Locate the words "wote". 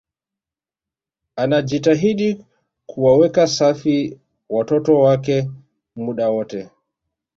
6.29-6.69